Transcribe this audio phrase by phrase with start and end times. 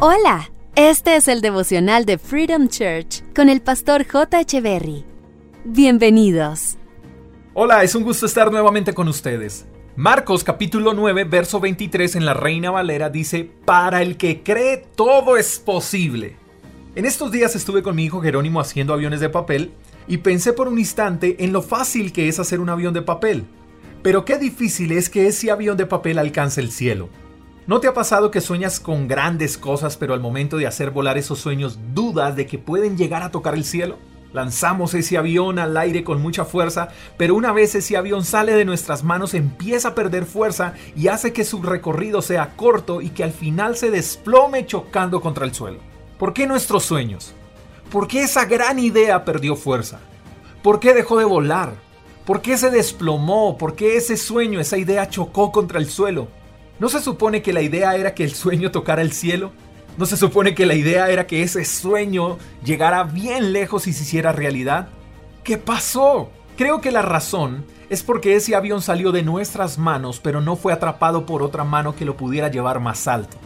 [0.00, 4.42] Hola, este es el devocional de Freedom Church con el pastor J.
[4.42, 5.04] Echeverry.
[5.64, 6.78] Bienvenidos.
[7.52, 9.66] Hola, es un gusto estar nuevamente con ustedes.
[9.96, 15.36] Marcos capítulo 9, verso 23 en la Reina Valera dice, Para el que cree todo
[15.36, 16.36] es posible.
[16.94, 19.72] En estos días estuve con mi hijo Jerónimo haciendo aviones de papel
[20.06, 23.46] y pensé por un instante en lo fácil que es hacer un avión de papel.
[24.04, 27.08] Pero qué difícil es que ese avión de papel alcance el cielo.
[27.68, 31.18] ¿No te ha pasado que sueñas con grandes cosas, pero al momento de hacer volar
[31.18, 33.98] esos sueños dudas de que pueden llegar a tocar el cielo?
[34.32, 38.64] Lanzamos ese avión al aire con mucha fuerza, pero una vez ese avión sale de
[38.64, 43.22] nuestras manos empieza a perder fuerza y hace que su recorrido sea corto y que
[43.22, 45.80] al final se desplome chocando contra el suelo.
[46.18, 47.34] ¿Por qué nuestros sueños?
[47.92, 50.00] ¿Por qué esa gran idea perdió fuerza?
[50.62, 51.74] ¿Por qué dejó de volar?
[52.24, 53.58] ¿Por qué se desplomó?
[53.58, 56.28] ¿Por qué ese sueño, esa idea chocó contra el suelo?
[56.78, 59.50] ¿No se supone que la idea era que el sueño tocara el cielo?
[59.96, 64.04] ¿No se supone que la idea era que ese sueño llegara bien lejos y se
[64.04, 64.88] hiciera realidad?
[65.42, 66.30] ¿Qué pasó?
[66.56, 70.72] Creo que la razón es porque ese avión salió de nuestras manos pero no fue
[70.72, 73.38] atrapado por otra mano que lo pudiera llevar más alto.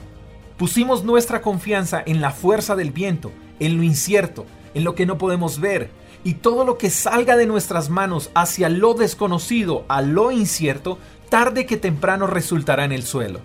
[0.59, 5.17] Pusimos nuestra confianza en la fuerza del viento, en lo incierto, en lo que no
[5.17, 5.91] podemos ver,
[6.23, 10.99] y todo lo que salga de nuestras manos hacia lo desconocido, a lo incierto,
[11.33, 13.41] tarde que temprano resultará en el suelo.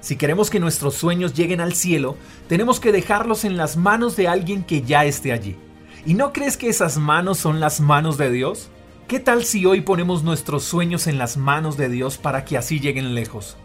[0.00, 4.28] Si queremos que nuestros sueños lleguen al cielo, tenemos que dejarlos en las manos de
[4.28, 5.56] alguien que ya esté allí.
[6.06, 8.68] ¿Y no crees que esas manos son las manos de Dios?
[9.08, 12.78] ¿Qué tal si hoy ponemos nuestros sueños en las manos de Dios para que así
[12.78, 13.56] lleguen lejos?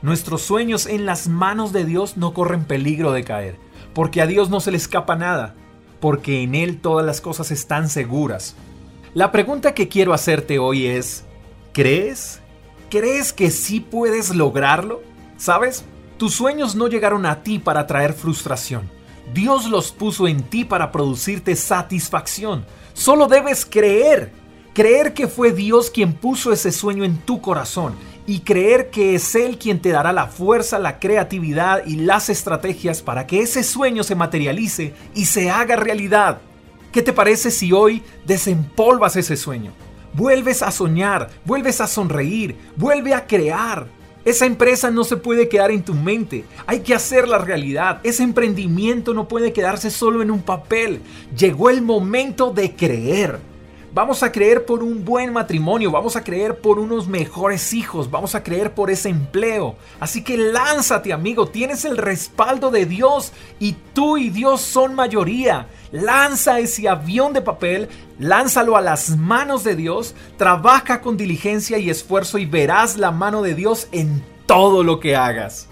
[0.00, 3.56] Nuestros sueños en las manos de Dios no corren peligro de caer,
[3.92, 5.54] porque a Dios no se le escapa nada,
[6.00, 8.56] porque en Él todas las cosas están seguras.
[9.12, 11.26] La pregunta que quiero hacerte hoy es,
[11.74, 12.40] ¿crees
[12.90, 15.02] ¿Crees que sí puedes lograrlo?
[15.36, 15.84] ¿Sabes?
[16.18, 18.88] Tus sueños no llegaron a ti para traer frustración.
[19.34, 22.64] Dios los puso en ti para producirte satisfacción.
[22.94, 24.32] Solo debes creer.
[24.72, 27.94] Creer que fue Dios quien puso ese sueño en tu corazón
[28.26, 33.02] y creer que es Él quien te dará la fuerza, la creatividad y las estrategias
[33.02, 36.38] para que ese sueño se materialice y se haga realidad.
[36.92, 39.72] ¿Qué te parece si hoy desempolvas ese sueño?
[40.16, 43.86] Vuelves a soñar, vuelves a sonreír, vuelve a crear.
[44.24, 48.00] Esa empresa no se puede quedar en tu mente, hay que hacerla realidad.
[48.02, 51.00] Ese emprendimiento no puede quedarse solo en un papel.
[51.36, 53.38] Llegó el momento de creer.
[53.96, 58.34] Vamos a creer por un buen matrimonio, vamos a creer por unos mejores hijos, vamos
[58.34, 59.76] a creer por ese empleo.
[60.00, 65.68] Así que lánzate amigo, tienes el respaldo de Dios y tú y Dios son mayoría.
[65.92, 71.88] Lanza ese avión de papel, lánzalo a las manos de Dios, trabaja con diligencia y
[71.88, 75.68] esfuerzo y verás la mano de Dios en todo lo que hagas.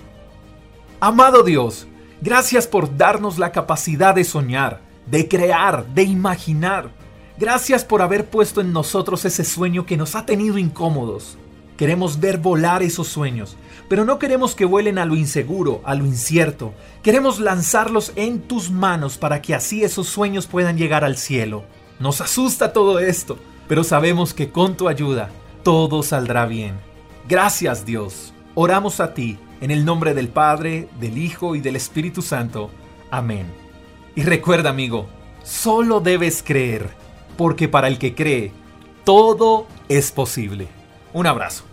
[0.99, 1.87] Amado Dios,
[2.23, 7.04] gracias por darnos la capacidad de soñar, de crear, de imaginar.
[7.37, 11.37] Gracias por haber puesto en nosotros ese sueño que nos ha tenido incómodos.
[11.77, 13.57] Queremos ver volar esos sueños,
[13.89, 16.73] pero no queremos que vuelen a lo inseguro, a lo incierto.
[17.03, 21.65] Queremos lanzarlos en tus manos para que así esos sueños puedan llegar al cielo.
[21.99, 25.31] Nos asusta todo esto, pero sabemos que con tu ayuda
[25.65, 26.77] todo saldrá bien.
[27.29, 28.33] Gracias Dios.
[28.55, 32.71] Oramos a ti en el nombre del Padre, del Hijo y del Espíritu Santo.
[33.11, 33.47] Amén.
[34.15, 35.07] Y recuerda amigo,
[35.43, 37.03] solo debes creer
[37.37, 38.53] porque para el que cree,
[39.05, 40.69] todo es posible.
[41.13, 41.65] Un abrazo.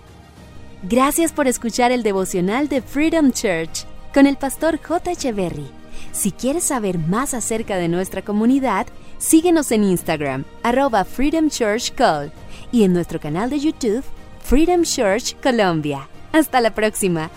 [0.83, 5.11] Gracias por escuchar el devocional de Freedom Church con el pastor J.
[5.11, 5.67] Echeverry.
[6.11, 12.31] Si quieres saber más acerca de nuestra comunidad, síguenos en Instagram, arroba Freedom Church Call,
[12.71, 14.03] y en nuestro canal de YouTube,
[14.43, 16.09] Freedom Church Colombia.
[16.31, 17.29] Hasta la próxima.